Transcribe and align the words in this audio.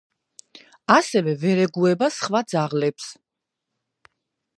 ასევე 0.93 1.35
ვერ 1.43 1.61
ეგუება 1.65 2.09
სხვა 2.15 2.41
ძაღლებს. 2.53 3.11